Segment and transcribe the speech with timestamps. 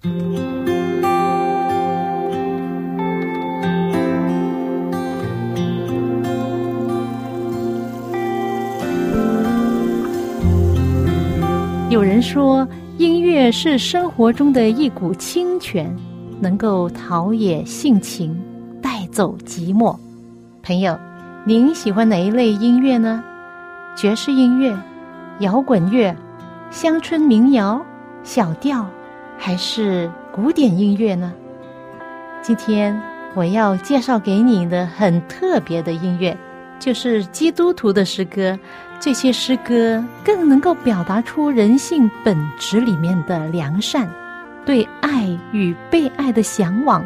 [0.00, 0.10] 有
[12.00, 15.92] 人说，音乐是生活中的一股清泉，
[16.40, 18.40] 能够陶冶性情，
[18.80, 19.96] 带走寂寞。
[20.62, 20.96] 朋友，
[21.44, 23.24] 您喜欢哪一类音乐呢？
[23.96, 24.78] 爵士音乐、
[25.40, 26.14] 摇滚乐、
[26.70, 27.84] 乡村民谣、
[28.22, 28.86] 小调，
[29.38, 31.32] 还是古典音乐呢？
[32.42, 33.00] 今天
[33.34, 36.36] 我要介绍给你的很特别的音乐，
[36.78, 38.58] 就是基督徒的诗歌。
[39.00, 44.10] 这些诗歌更能够表达出人性本质里面的良善，
[44.66, 47.04] 对爱与被爱的向往，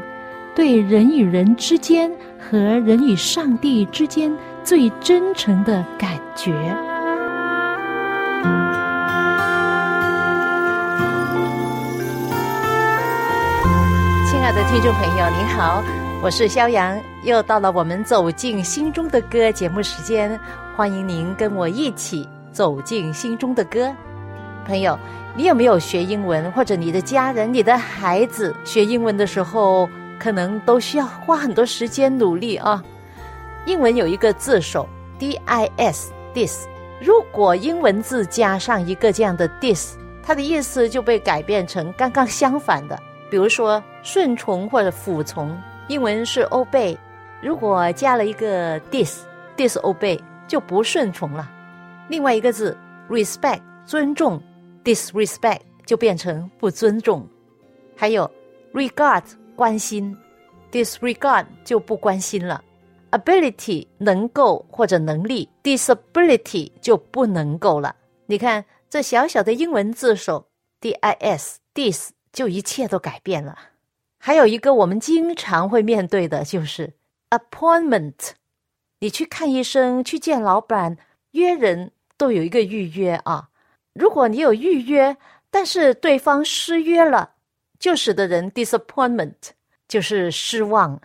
[0.55, 2.11] 对人与人之间
[2.41, 6.53] 和人与上帝之间最真诚的感觉。
[14.73, 15.85] 听众朋友，您好，
[16.23, 20.41] 我是肖阳，又到了我们走进心中的歌节目时间。
[20.75, 23.95] 欢迎您跟我一起走进心中的歌，
[24.65, 24.99] 朋友，
[25.37, 26.51] 你有没有学英文？
[26.53, 29.87] 或者你的家人、你的孩子学英文的时候，
[30.19, 32.83] 可能都需要花很多时间努力啊。
[33.67, 34.89] 英文有一个字首
[35.19, 36.65] d i s dis，
[36.99, 39.91] 如果英文字加上一个这样的 dis，
[40.23, 42.99] 它的意思就被改变成刚刚相反的。
[43.33, 46.95] 比如说顺从或者服从，英文是 obey，
[47.41, 50.21] 如果加了一个 dis，disobey。
[50.47, 51.51] 就不顺从了。
[52.11, 52.77] 另外一个字
[53.09, 54.39] respect 尊重
[54.85, 57.27] ，disrespect 就变成不尊重。
[57.97, 58.31] 还有
[58.75, 59.23] regard
[59.57, 60.15] 关心
[60.71, 62.63] ，disregard 就不关心了。
[63.13, 67.97] ability 能够或者能力，disability 就不能够了。
[68.27, 70.45] 你看这小小的英文字首
[70.83, 73.59] dis dis 就一切都改变了。
[74.19, 76.93] 还有一个我们经常会面对的就是
[77.31, 78.31] appointment。
[79.01, 80.97] 你去看医生，去见老板，
[81.33, 83.49] 约人都有一个预约啊。
[83.93, 85.17] 如果你有预约，
[85.51, 87.35] 但是对方失约了，
[87.79, 89.35] 就使得人 disappointment
[89.89, 91.01] 就是失望。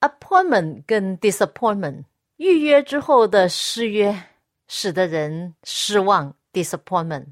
[0.00, 2.04] appointment 跟 disappointment
[2.38, 4.24] 预约之后的失约，
[4.66, 7.26] 使得人失望 disappointment。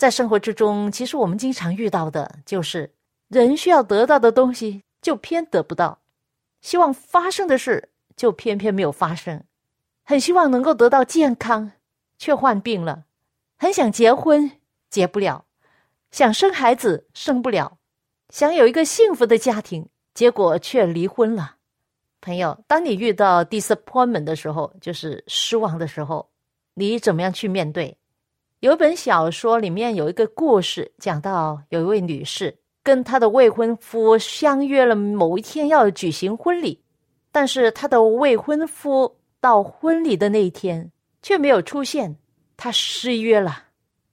[0.00, 2.90] 在生活之中，其实我们经常遇到的就是
[3.28, 5.98] 人需要得到的东西就偏得不到，
[6.62, 7.90] 希望发生的事。
[8.16, 9.44] 就偏偏没有发生，
[10.04, 11.72] 很希望能够得到健康，
[12.18, 13.04] 却患病了；
[13.56, 14.50] 很想结婚，
[14.90, 15.46] 结不了；
[16.10, 17.78] 想生孩子，生不了；
[18.28, 21.56] 想有一个幸福的家庭，结果却离婚了。
[22.20, 26.28] 朋友，当你遇到 disappointment 的时候，就是失望的时候，
[26.74, 27.96] 你怎么样去面对？
[28.60, 36.82] 有一本小说里面有一个故事，讲到有一位女士跟她的未婚夫相约了某一天要举行婚礼。
[37.32, 42.14] 但是她的未婚夫到婚礼的那一天却没有出现，
[42.54, 43.64] 他失约了，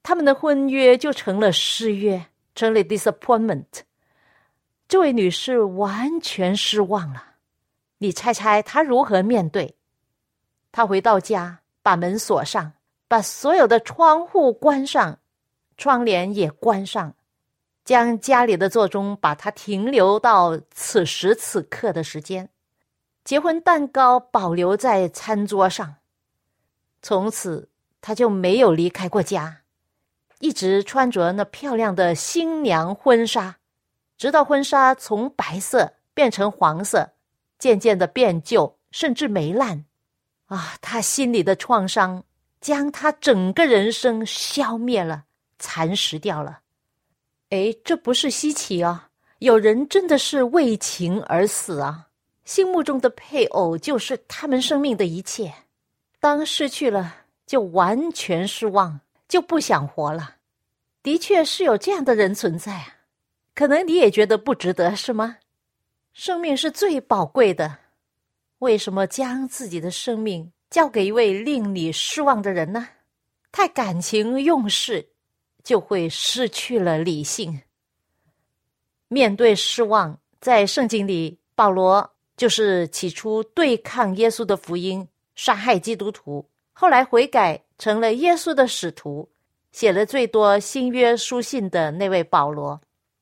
[0.01, 3.65] 他们的婚约就成了失约，成了 disappointment。
[4.87, 7.21] 这位女士完全失望了。
[7.97, 9.75] 你猜猜她如何面对？
[10.71, 12.71] 她回到家，把门锁上，
[13.07, 15.19] 把所有的窗户关上，
[15.77, 17.15] 窗帘也关上，
[17.85, 22.49] 将家里的座钟把它停留到此时此刻的时间。
[23.23, 25.95] 结婚蛋糕保留在餐桌上，
[27.01, 27.69] 从此
[28.01, 29.61] 他就没有离开过家，
[30.39, 33.57] 一直穿着那漂亮的新娘婚纱，
[34.17, 37.11] 直到婚纱从白色变成黄色，
[37.59, 39.85] 渐渐的变旧，甚至霉烂。
[40.45, 42.23] 啊，他心里的创伤
[42.59, 45.25] 将他整个人生消灭了，
[45.59, 46.61] 蚕食掉了。
[47.49, 49.09] 哎，这不是稀奇啊，
[49.39, 52.07] 有人真的是为情而死啊。
[52.43, 55.53] 心目中的配偶就是他们生命的一切，
[56.19, 60.35] 当失去了，就完全失望，就不想活了。
[61.03, 62.95] 的确是有这样的人存在啊，
[63.53, 65.37] 可能你也觉得不值得，是吗？
[66.13, 67.77] 生命是最宝贵的，
[68.59, 72.87] 为什么将自己的生命交给一位令你失望的人呢？
[73.51, 75.09] 太感情用事，
[75.63, 77.61] 就会失去了理性。
[79.07, 82.13] 面对失望，在圣经里，保罗。
[82.35, 89.27] 就是起初对抗耶稣的福音，杀害基督徒，后来悔改成了耶稣的使徒，
[89.71, 92.79] 写了最多新约书信的那位保罗，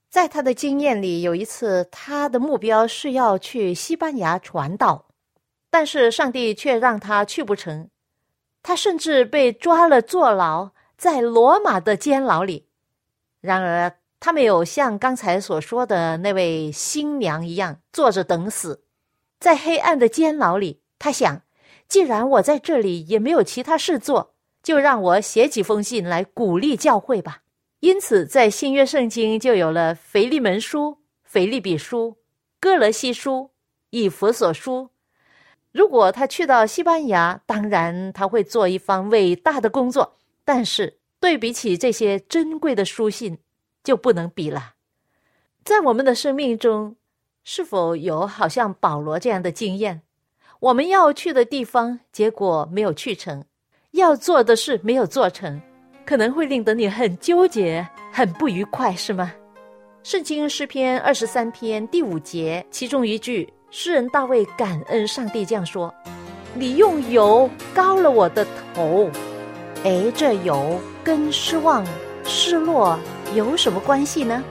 [0.10, 5.05] 在他的经验里，有一次他的目标是要去西班牙传道，
[5.78, 7.90] 但是上帝却让他去不成，
[8.64, 12.70] 他甚至被抓了坐牢，在罗马的监牢里。
[13.42, 18.86] 然而他没有像刚才所说的那位新娘一样坐着等死，
[19.38, 21.42] 在黑暗的监牢里，他想，
[21.90, 24.34] 既然我在这里也没有其他事做，
[24.64, 27.42] 就让我写几封信来鼓励教会吧。
[27.82, 32.16] 因此，在新约圣经就有了腓利门书、腓利比书、
[32.62, 33.52] 哥罗西书、
[33.90, 34.92] 以弗所书。
[35.76, 43.38] 如果他去到西班牙，当然他会做一番伟大的工作，但是对比起这些珍贵的书信。
[43.86, 44.74] 就不能比了。
[45.64, 46.96] 在我们的生命中，
[47.44, 50.02] 是否有好像保罗这样的经验？
[50.60, 53.44] 我们要去的地方，结果没有去成；
[53.92, 55.62] 要做的事没有做成，
[56.04, 59.32] 可能会令得你很纠结、很不愉快，是吗？
[60.02, 65.94] 圣经诗篇二十三篇第五节，其中一句，诗人大卫感恩上帝这样说
[66.56, 69.10] ：“你用油膏了我的头。”
[69.84, 71.86] 哎，这油跟失望、
[72.24, 72.98] 失落。
[73.34, 74.42] 有什么关系呢？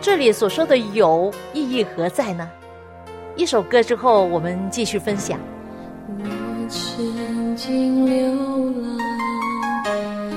[0.00, 2.50] 这里所说的“有”意义何在呢？
[3.36, 5.38] 一首歌之后，我们继续分享。
[6.18, 8.34] 我曾经流
[8.82, 8.98] 浪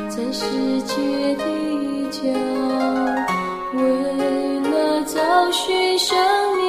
[0.08, 0.46] 在世
[0.84, 2.22] 界的角，
[3.74, 6.16] 为了找寻生
[6.58, 6.65] 命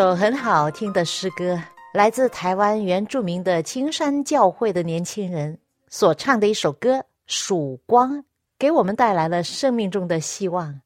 [0.00, 1.60] 首很好听的诗歌，
[1.92, 5.58] 来自台湾原住民的青山教会的年轻人
[5.88, 8.18] 所唱的一首歌《曙光》，
[8.56, 10.80] 给我们带来了生命中的希望。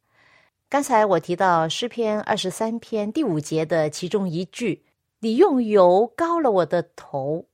[0.71, 4.83] 刚才我提到诗篇二十三篇第五节的其中一句
[5.21, 7.45] ：“你用油膏了我的头。”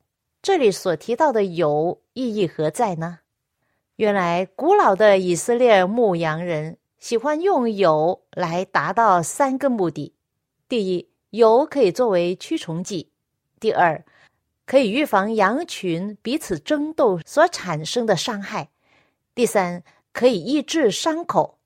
[0.40, 3.18] 这里所提到的油意义何在呢？
[3.96, 10.14] 原来古老的以色列牧羊人喜欢用油来达到三个目的：
[10.68, 13.10] 第一，油可以作为驱虫剂，
[13.60, 14.02] 第二，
[14.64, 18.70] 可以预防羊群彼此争斗所产生的伤害；
[19.34, 19.82] 第三，
[20.12, 21.58] 可以抑制伤口。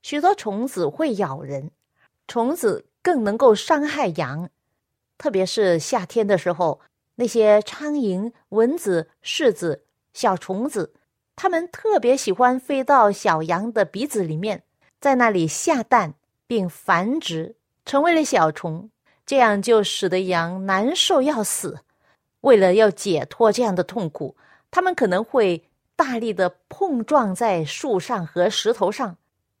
[0.00, 1.70] 许多虫子会咬人，
[2.26, 4.48] 虫子更能够伤害羊，
[5.18, 6.80] 特别是夏天的时候，
[7.16, 10.94] 那些苍蝇、蚊子、虱子、小虫子，
[11.36, 14.62] 它们特别喜欢飞到小羊的鼻子里面，
[14.98, 16.14] 在那里下蛋
[16.46, 17.56] 并繁殖。
[17.88, 18.90] 成为了小虫，
[19.24, 21.78] 这样就使得羊难受要死。
[22.42, 24.36] 为了要解脱这样的痛苦，
[24.70, 29.16] 他们可能会大力的碰撞在树上和石头上，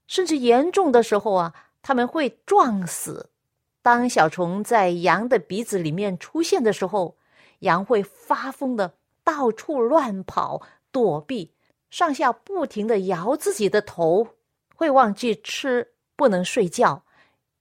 [0.06, 3.30] 甚至严重的时候啊，他们会撞死。
[3.80, 7.16] 当小虫在羊的鼻子里面出现的时候，
[7.60, 8.92] 羊会发疯的
[9.24, 10.60] 到处乱跑
[10.92, 11.54] 躲避，
[11.88, 14.28] 上下不停的摇自己的头，
[14.74, 17.04] 会忘记吃，不能睡觉。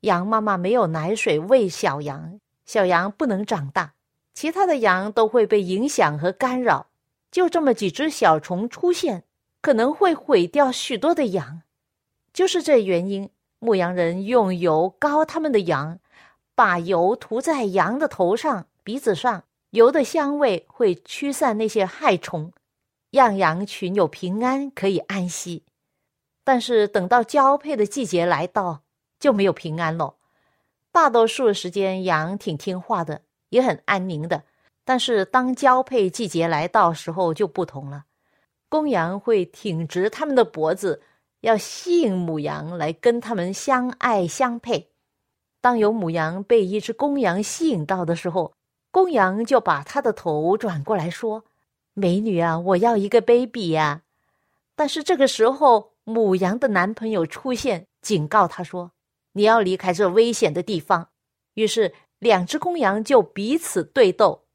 [0.02, 3.94] 羊妈妈没有奶水喂小羊，小羊不能长大，
[4.34, 6.88] 其他的羊都会被影响和干扰。
[7.32, 9.24] 就这么几只小虫出现，
[9.62, 11.62] 可能会毁掉许多的羊。
[12.32, 16.00] 就是这原因，牧羊人用油膏他们的羊，
[16.56, 22.54] 把油涂在羊的头上、鼻子上，油的香味会驱散那些害虫，
[23.12, 25.64] 让羊群有平安可以安息。
[26.44, 28.84] 但是等到交配的季节来到，
[29.20, 30.16] 就没有平安了。
[30.92, 34.44] 大多数时间，羊挺听话的，也很安宁的。
[34.84, 38.06] 但是当交配季节来到时候，就不同了。
[38.70, 41.02] 公羊会挺直它们的脖子，
[41.42, 44.90] 要吸引母羊来跟它们相爱相配。
[45.62, 48.54] 当有母羊被一只公羊吸引到的时候，
[48.92, 51.44] 公羊就把它的头转过来说
[51.94, 54.02] ：“美女啊，我要一个 baby 呀！”
[54.76, 58.92] 但是这个时候，母羊的男朋友出现，警告他说。
[59.38, 61.10] 你要离开这危险的地方，
[61.54, 64.46] 于是两只公羊就彼此对斗。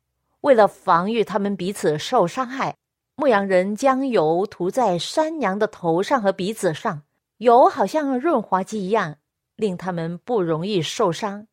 [0.41, 2.77] 为了防御他们彼此受伤害，
[3.15, 7.03] 牧羊人将油涂在山羊的头上和鼻子上，
[7.37, 9.19] 油好像润滑剂一样，
[9.55, 11.47] 令他们不容易受伤。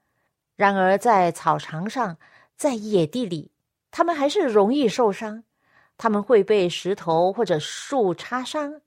[0.56, 2.18] 然而在草场上，
[2.58, 3.52] 在野地里，
[3.92, 5.44] 他们还是容易受伤，
[6.00, 8.82] 他们会被石头或者树插伤，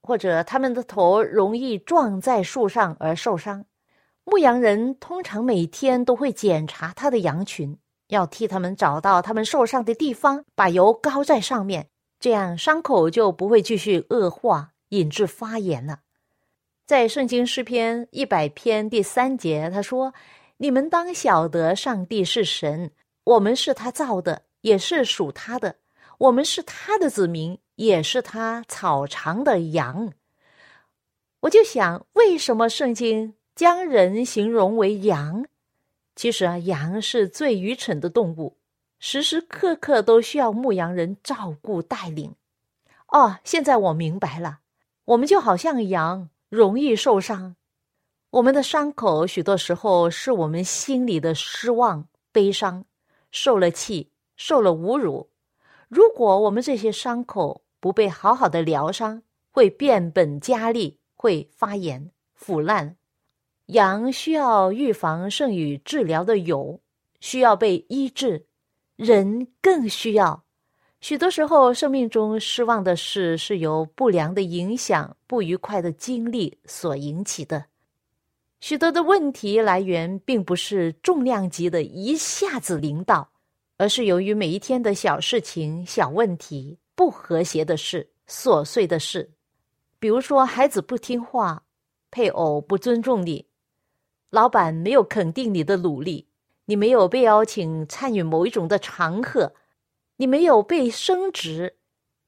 [0.00, 3.64] 或者他们的头容易撞在树上而受伤。
[4.30, 11.88] 牧羊人通常每天都会检查他的羊群，要替他们找到他们受伤的地方，把油膏在上面，
[12.20, 15.98] 这样伤口就不会继续恶化，引致发炎了。
[16.86, 20.14] 在圣经诗篇一百篇第三节，他说
[20.58, 22.92] ：“你们当晓得，上帝是神，
[23.24, 25.74] 我们是他造的，也是属他的；
[26.18, 30.12] 我们是他的子民，也是他草场的羊。”
[31.42, 35.44] 我就想，为什么圣经将人形容为羊？
[36.16, 38.56] 其实啊，羊是最愚蠢的动物，
[38.98, 42.34] 时时刻刻都需要牧羊人照顾带领。
[43.08, 44.60] 哦，现在我明白了，
[45.04, 46.30] 我们就好像羊。
[46.48, 47.54] 容易受伤，
[48.30, 52.86] 我们的伤口许多时候是我们心里的失望、悲伤，
[53.30, 55.28] 受了气，受了侮辱。
[55.88, 62.96] 如果我们这些伤口不被好好的疗伤，会变本加厉，会发炎、腐烂。
[63.70, 66.80] 羊需要预防胜于治疗的油，
[67.20, 68.46] 需要被医治，
[68.96, 70.44] 人更需要。
[71.00, 77.64] 许多时候，生命中失望的事是由不良的影响、不愉快的经历所引起的。
[78.60, 83.30] 许多的问题来源并不是重量级的一下子领导，
[83.78, 89.30] 而是由于每一天的小事情、小问题、不和谐的事、琐碎的事。
[89.98, 91.62] 比如说，孩子不听话，
[92.10, 93.46] 配偶不尊重你，
[94.30, 96.26] 老板没有肯定你的努力，
[96.66, 99.52] 你没有被邀请参与某一种的场合。
[100.16, 101.76] 你没有被升职，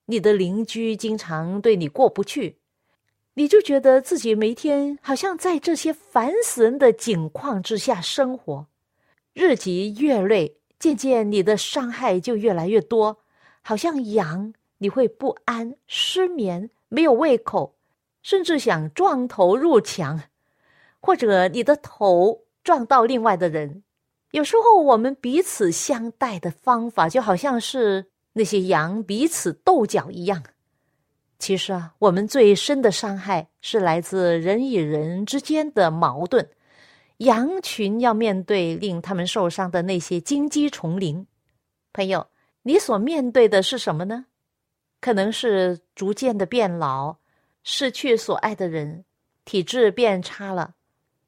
[0.06, 2.56] 你的邻居经常对你过不去，
[3.34, 8.66] 你就觉得自己每天好像在这些烦死人的境况之下生活，
[9.34, 13.18] 日积月累，渐渐你的伤害就越来越多，
[13.60, 17.76] 好像羊，你会不安、失眠、没有胃口，
[18.22, 20.18] 甚至想撞头入墙，
[21.02, 23.82] 或者你的头撞到另外的人。
[24.30, 30.42] 有时候我们彼此相待的方法，就好像是那些羊彼此斗角一样。
[31.38, 36.48] 其实啊，我们最深的伤害是来自人与人之间的矛盾。
[37.18, 41.26] 羊群要面对令他们受伤的那些荆棘丛林。
[41.92, 42.28] 朋友，
[42.62, 44.26] 你所面对的是什么呢？
[45.00, 47.16] 可能是逐渐的变老，
[47.64, 49.04] 失去所爱的人，
[49.44, 50.74] 体质变差了，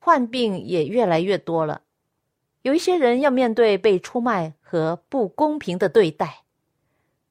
[0.04, 1.80] 患病也越来越多了。
[2.60, 6.42] 有一些人要面对被出卖和不公平的对待。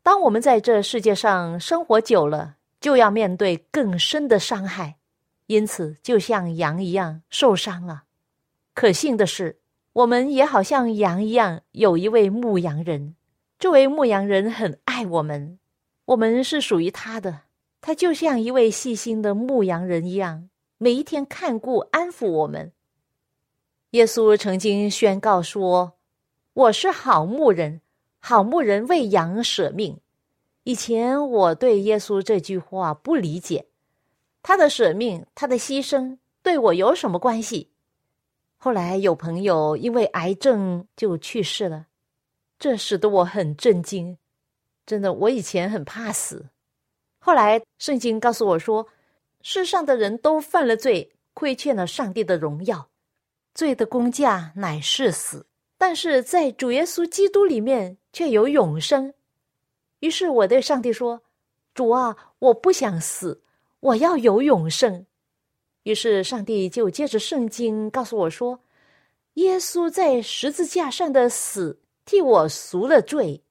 [0.02, 4.96] 当我们在这世界上生活久了，就要面对更深的伤害，
[5.46, 8.06] 因此就像羊一样受伤了。
[8.74, 9.60] 可幸的是，
[9.94, 13.16] 我们也好像羊一样，有一位牧羊人。
[13.60, 15.60] 这位牧羊人很爱我们，
[16.06, 17.42] 我们是属于他的。
[17.82, 20.50] 他就像一位细心的牧羊人一样，
[20.84, 22.74] 每一天看顾安抚我们。
[23.92, 25.94] 耶稣曾经宣告说
[26.52, 27.80] ：“我是好牧人，
[28.20, 30.02] 好牧人为羊舍命。”
[30.64, 33.66] 以前我对耶稣这句话不理解，
[34.42, 37.70] 他的舍命、他的牺牲对我有什么关系？
[38.58, 41.88] 后来有朋友因为癌症就去世了，
[42.60, 44.18] 这使得我很震惊。
[44.86, 46.50] 真的，我以前很怕死，
[47.20, 48.86] 后来圣经告诉我说，
[49.44, 52.90] 世上的人都犯了罪，亏欠了上帝的荣耀。
[53.54, 55.46] 罪的工价乃是死，
[55.78, 59.14] 但是在主耶稣基督里面却有永生。
[60.00, 61.22] 于是我对上帝说
[61.76, 63.44] ：“主啊，我不想死，
[63.80, 65.06] 我要有永生。”
[65.84, 68.62] 于是上帝就借着圣经告诉我说
[69.36, 73.44] ：“耶稣在十字架上的死替我赎了罪，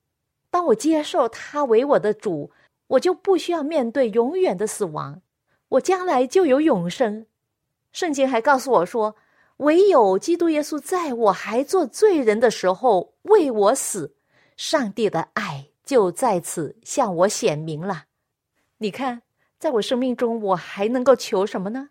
[0.50, 2.50] 当我接受他为我的主，
[2.86, 5.20] 我就不需要面对永远的死亡，
[5.72, 7.26] 我将来就有永生。”
[7.92, 9.16] 圣经还告诉我说。
[9.58, 14.16] 唯有基督耶稣在我还做罪人的时候为我死，
[14.56, 18.06] 上帝的爱就在此向我显明了。
[18.78, 19.22] 你看，
[19.60, 21.90] 在我生命中，我还能够求什么呢？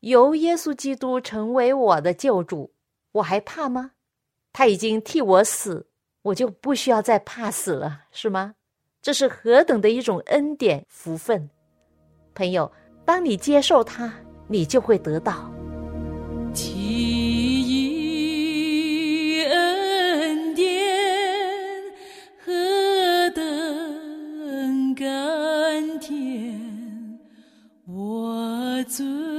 [0.00, 2.72] 由耶稣基督成为我的救主，
[3.12, 3.92] 我还怕吗？
[4.52, 5.86] 他已经替我死，
[6.22, 8.56] 我就不需要再怕死了，是吗？
[9.00, 11.48] 这是何等的一种恩典福分！
[12.34, 12.72] 朋友，
[13.08, 14.12] 当你接受它，
[14.48, 15.50] 你就会得到。
[16.52, 16.74] 记
[17.64, 20.94] 忆恩典
[22.44, 22.52] 何
[23.30, 27.18] 等甘甜，
[27.86, 29.37] 我尊。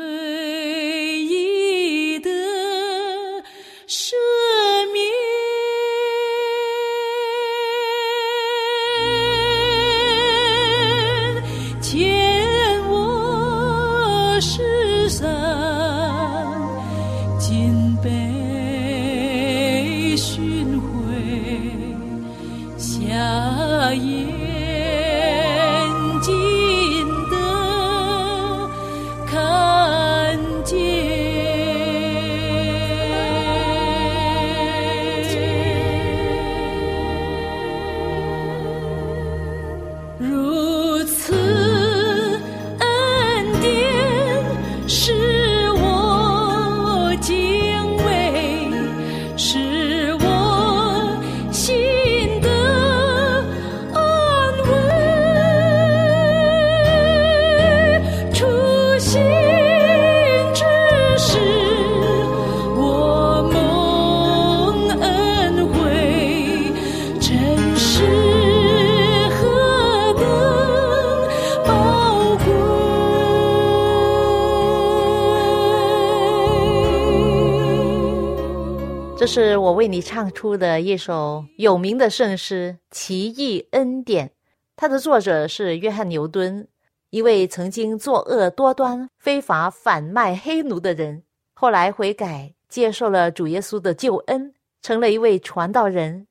[79.80, 84.28] 为你唱出的一首有名的圣诗《奇异恩典》，
[84.76, 86.68] 它的作者是约翰牛顿，
[87.12, 96.28] 一位曾经作恶多端、非法贩卖黑奴的人，后来悔改，接受了主耶稣的救恩，成了一位传道人。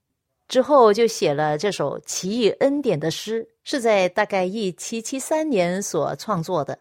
[0.46, 6.78] 之后就写了这首《奇异恩典》的诗，是在大概一七七三年所创作的。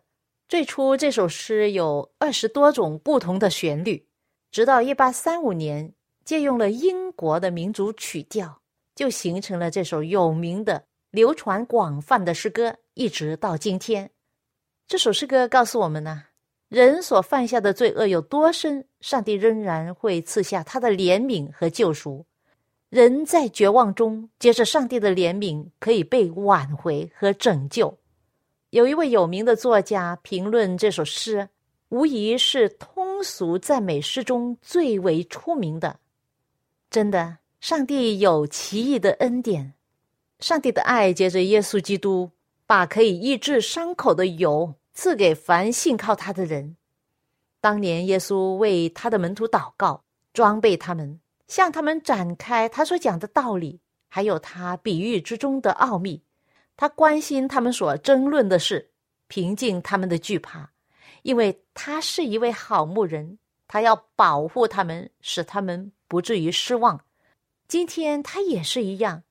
[0.50, 4.06] 最初这首诗有二十多种不同的旋律，
[4.52, 5.94] 直到一八三五年，
[6.28, 8.60] 借用了英国的民族曲调，
[8.94, 14.12] 就形成了这首有名的、流传广泛的诗歌，一直到今天。
[14.90, 16.26] 这首诗歌告诉我们呢，
[16.68, 22.26] 人所犯下的罪恶有多深，上帝仍然会赐下他的怜悯和救赎。
[22.90, 27.98] 人在绝望中，接着上帝的怜悯，可以被挽回和拯救。
[28.72, 31.48] 有一位有名的作家评论这首诗，
[31.88, 35.98] 无疑是通俗赞美诗中最为出名的。
[36.89, 39.73] 真的，上帝有奇异的恩典，
[40.39, 42.32] 上帝的爱接着耶稣基督，
[42.65, 46.78] 把可以医治伤口的油赐给凡信靠他的人。
[47.60, 51.19] 当年耶稣为他的门徒祷告，装备他们。
[51.47, 56.21] 向他们展开他所讲的道理，还有他比喻之中的奥秘。
[56.76, 58.91] 他关心他们所争论的事，
[59.28, 60.71] 平静他们的惧怕，
[61.23, 67.02] 因为他是一位好牧人，他要保护他们，使他们不至于失望。
[67.67, 69.24] 今天他也是一样，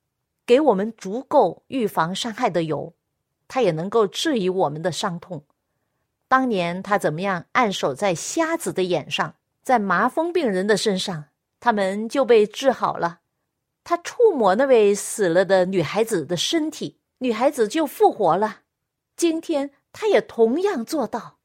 [0.45, 2.93] 给我们足够预防伤害的油，
[3.47, 5.43] 他也能够治愈我们的伤痛。
[6.27, 11.25] 当年他怎么样按手在瞎子的眼上，在麻风病人的身上。
[11.59, 13.21] 他们就被治好了。
[13.83, 18.59] 他触摸那位死了的女孩子的身体，女孩子就复活了。
[19.15, 21.39] 今天他也同样做到。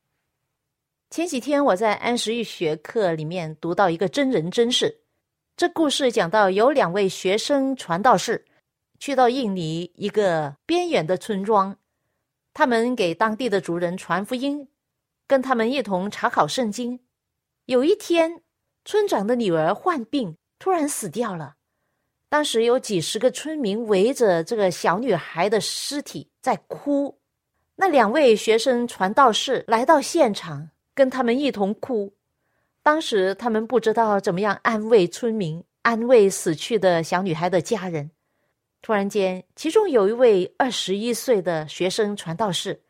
[1.08, 5.00] 前几天我在安时玉学课里面读到一个真人真事，
[5.62, 8.44] 这故事讲到有两位学生传道士
[8.98, 11.76] 去到印尼一个边远的村庄，
[12.52, 14.66] 他们给当地的族人传福音，
[15.28, 16.98] 跟他们一同查考圣经。
[17.66, 18.42] 有一天。
[18.84, 21.54] 村长的女儿患病，突然死掉了。
[22.28, 27.20] 当时有几十个村民围着这个小女孩的尸体在哭。
[27.76, 32.12] 那两位学生传道士来到现场，跟他们一同哭。
[32.82, 38.10] 当时他们不知道怎么样安慰村民，安慰死去的小女孩的家人。
[38.80, 42.82] 突然间，其中有一位二十一岁的学生传道士，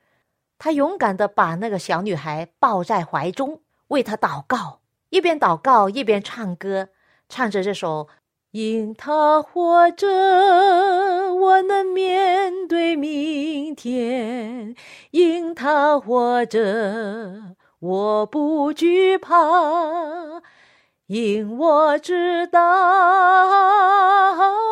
[0.56, 4.80] 他勇敢的把那个小女孩抱在怀中，为她祷告。
[5.10, 6.88] 一边祷告一边唱歌，
[7.28, 8.08] 唱着这首
[8.52, 10.08] ：“因他活着，
[11.34, 14.74] 我能面对明天；
[15.10, 20.40] 因他活着，我不惧怕；
[21.06, 22.60] 因我知道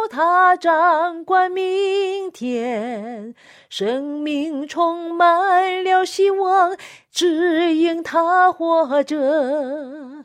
[0.08, 3.34] 他掌管明天。”
[3.68, 6.76] 生命充满了希望，
[7.10, 10.24] 只因他活着。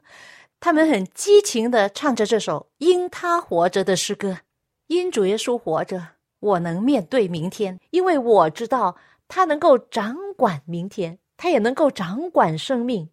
[0.60, 4.38] 他们很激情的唱着这首《因他活着》的诗歌。
[4.86, 8.96] 因主耶稣活着，我能面对明天，因为我知道
[9.28, 13.10] 他能够掌管明天，他也能够掌管生命。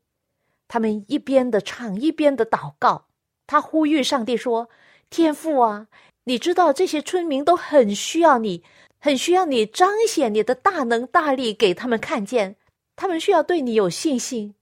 [0.68, 3.06] 他们一边的唱，一边的祷告。
[3.46, 4.68] 他呼吁上帝说
[5.10, 5.88] ：“天父啊，
[6.24, 8.62] 你知道这些村民都很需要你。”
[9.04, 12.54] 很需要你彰显你的大能大力给他们看见，
[12.94, 14.54] 他们需要对你有信心。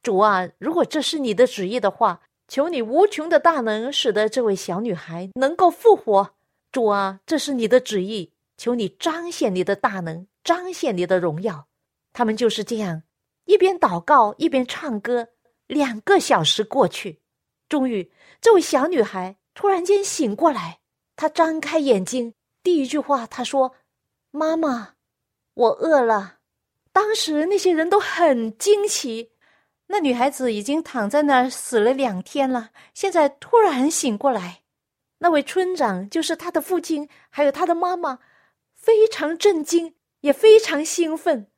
[0.00, 6.34] 主啊，如果这是你的旨意的话，求你无穷的大能使得这位小女孩能够复活。
[6.70, 11.66] 主啊，这是你的旨意，求你彰显你的大能，彰显你的荣耀。
[12.12, 13.02] 他们就是这样，
[13.44, 15.28] 一边祷告一边唱歌。
[15.66, 17.20] 两个小时过去，
[17.68, 20.80] 终于，这位小女孩突然间醒过来，
[21.14, 23.76] 她张开眼睛，第一句话她说。
[24.32, 24.94] 妈妈，
[25.54, 26.38] 我饿了。”
[26.92, 29.32] 当时那些人都很惊奇。
[29.86, 34.62] 那女孩子已经躺在那儿死了两天了，现在突然醒过来。
[35.18, 38.20] 那位村长就是他的父亲，还有他的妈妈，
[38.74, 41.49] 非常震惊，也非常兴奋。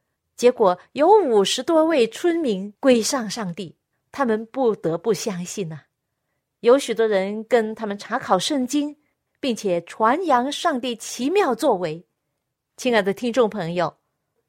[0.43, 3.77] 结果有五十多位村民归上上帝，
[4.11, 5.83] 他们不得不相信呐。
[6.59, 8.97] 有许多人跟他们查考圣经，
[9.39, 12.05] 并且传扬上帝奇妙作为。
[12.77, 13.99] 亲爱的听众朋友，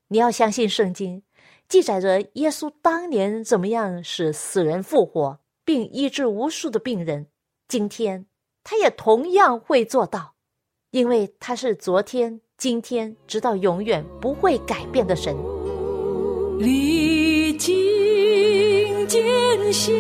[0.08, 1.21] 你要相信圣经。
[1.69, 7.27] 记载着耶稣当年怎么样使死人复活，并医治无数的病人。
[7.67, 8.25] 今天
[8.63, 10.34] 他也同样会做到，
[10.89, 15.53] 因为他是昨天、今天直到永远不会改变的神。
[16.60, 17.76] 历经
[19.08, 19.22] 艰
[19.72, 19.94] 险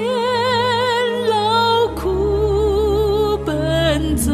[1.29, 4.31] 劳苦奔走，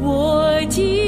[0.00, 1.01] 我今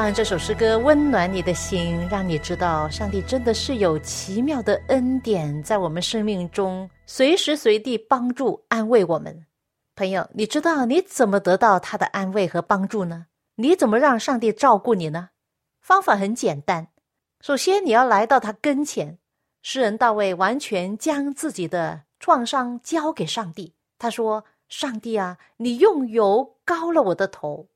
[0.00, 9.44] 望这首诗歌温暖你的心，让你知道上帝真的是有奇妙的恩典在我们生命中，随时随地帮助安慰我们。
[9.94, 13.26] 朋友，你知道你怎么得到他的安慰和帮助呢？
[13.56, 15.28] 你怎么让上帝照顾你呢？
[15.82, 16.88] 方法很简单，
[17.42, 19.18] 首先你要来到他跟前。
[19.60, 23.74] 诗人大卫完全将自己的创伤交给上帝。
[23.98, 27.68] 他说：“上帝啊，你用油膏了我的头。”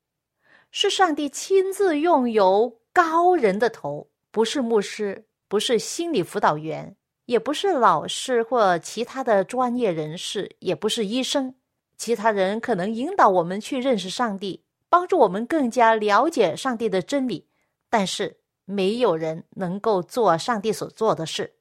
[0.76, 11.54] 是上帝亲自用油膏人的头，不是牧师，不是心理辅导员，也不是老师或其他的专业人士，也不是医生。
[11.96, 17.46] 其他人可能引导我们去认识上帝，帮助我们更加了解上帝的真理，
[17.88, 21.54] 但是没有人能够做上帝所做的事，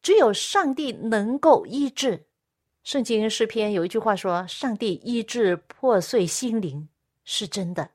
[0.00, 2.28] 只有上帝能够医治。
[2.84, 6.88] 圣经诗篇有一句话说：“上帝医治破碎心灵”，
[7.26, 7.90] 是真的。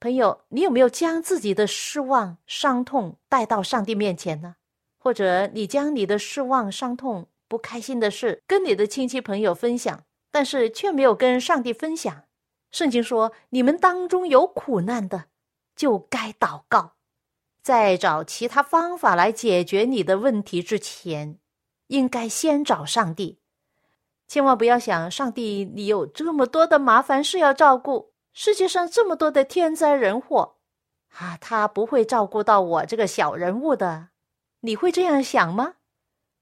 [0.00, 4.56] 朋友，你有没有将自己的失望、伤痛带到上帝面前呢？
[4.96, 12.24] 或者你将你的失望、伤痛、不开心的事跟你的亲戚朋友分享，但是却没有跟上帝分享？
[12.70, 15.26] 圣经说，你们当中有苦难的，
[15.76, 16.94] 就该祷告，
[17.62, 21.38] 在找其他方法来解决你的问题之前，
[21.88, 23.38] 应该先找上帝。
[24.26, 28.09] 千万不要想，上帝，你有这么多的麻烦事要照顾。
[28.32, 30.56] 世界上这么多的天灾人祸，
[31.18, 34.08] 啊，他不会照顾到我这个小人物的。
[34.60, 35.74] 你会这样想吗？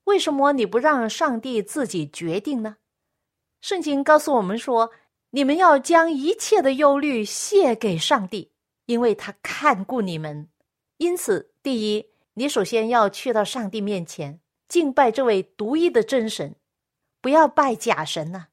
[0.04, 2.76] 为什么你不让上帝自己决定呢？
[3.60, 4.90] 圣经告诉我们说，
[5.30, 8.52] 你们要将一切的忧虑卸给上帝，
[8.86, 10.48] 因为他看顾你们。
[10.96, 16.56] 因此，第一，你首先要去到上帝面前敬拜这位独一的真神，
[17.20, 18.48] 不要拜假神呐、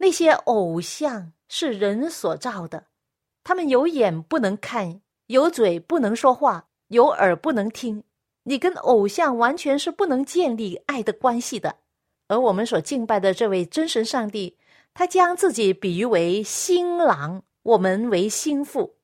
[0.00, 1.32] 那些偶像。
[1.52, 2.84] 是人所造的，
[3.42, 8.04] 他们有眼不能看，有嘴不能说话，有耳不能听。
[8.44, 11.78] 你跟偶像完全是不能建立爱的关系的。
[12.28, 14.56] 而我们所敬拜的这位真神上帝，
[14.94, 18.94] 他将自己比喻为新郎，我们为新妇。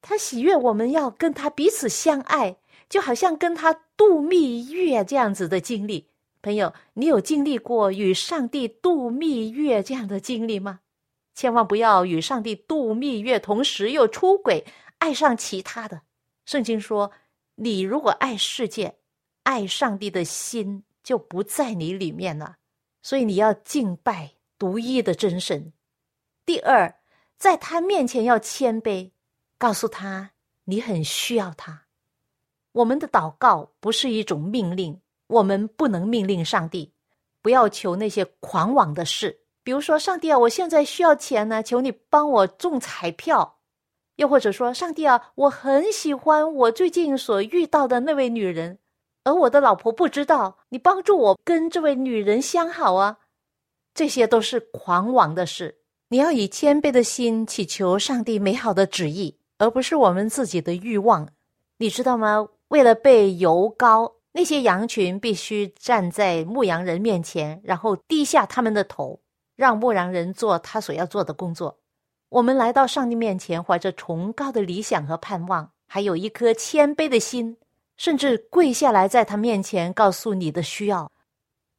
[0.00, 2.56] 他喜悦我们要跟他彼此相爱，
[2.88, 6.09] 就好像跟他度蜜月这样子的经历。
[6.42, 10.80] 朋友，你有经历过与上帝度蜜月这样的经历吗？
[11.34, 14.64] 千万不要与上帝度蜜月，同时又出轨，
[14.98, 16.02] 爱上其他的。
[16.46, 17.12] 圣经说
[17.56, 18.96] ：“你如果爱世界，
[19.42, 22.56] 爱上帝的心就不在你里面了。
[23.02, 25.72] 所以你要敬拜独一的真神。
[26.44, 27.00] 第二，
[27.38, 29.12] 在他面前要谦卑，
[29.56, 30.32] 告诉他
[30.64, 31.86] 你很需要他。
[32.72, 35.00] 我们的祷告不是一种命令，
[35.30, 36.92] 我们不能命令上帝，
[37.40, 39.40] 不要求那些狂妄的事。
[39.62, 43.58] 比如说，上帝啊，我现在需要钱呢，求你帮我中彩票。
[44.16, 48.78] 又或者说，上帝啊，我很喜欢我最近所遇到的那位女人，
[49.22, 53.18] 而我的老婆不知道，你帮助我跟这位女人相好啊。
[53.94, 55.78] 这些都是狂妄的事。
[56.08, 61.28] 你要以谦卑的心祈求上帝美好的旨意，而不是我们自己的欲望。
[61.78, 62.48] 你知道吗？
[62.68, 69.20] 为了被油膏，那些羊群必须站在牧羊人面前，然后低下他们的头，
[69.56, 71.80] 让牧羊人做他所要做的工作。
[72.28, 77.56] 我们来到上帝面前，怀着崇高的理想和盼望，还有一颗谦卑的心，
[77.96, 81.10] 甚至跪下来在他面前告诉你的需要。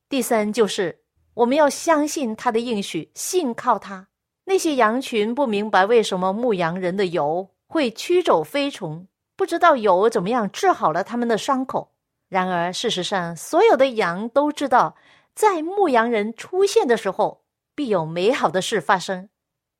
[0.10, 1.04] 第三，就是
[1.36, 4.10] 我们要相信他的应许，信靠他。
[4.44, 11.91] 那些羊群不明白为什么牧羊人的油会驱走飞虫，不知道油怎么样治好了他们的伤口。
[12.32, 14.96] 然而，事实上，所有的羊都知道，
[15.36, 17.44] 在牧羊人出现的时候，
[17.76, 19.28] 必有美好的事发生。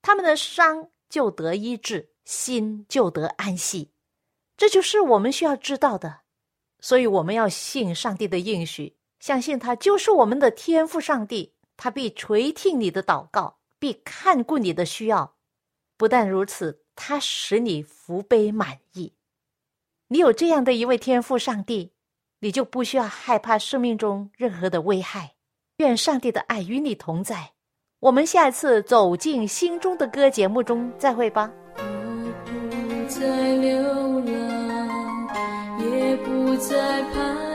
[0.02, 3.94] 他们的伤就得医治，心就得安息，
[4.58, 6.24] 这就是我们需要知道的。
[6.82, 15.38] 所以我们要信上帝的应许，相信他就是我们的天赋上帝，他必垂听你的祷告，必看顾你的需要。
[15.96, 19.14] 不但如此，他使你福杯满溢。
[20.10, 21.94] 你有这样的一位天赋上帝，
[22.42, 25.32] 你就不需要害怕生命中任何的危害。
[25.78, 27.52] 愿上帝的爱与你同在。
[28.02, 31.52] 我们下次走进心中的歌节目中再会吧。
[31.78, 31.84] 我
[32.46, 33.26] 不再
[33.56, 37.51] 流浪，也不再徘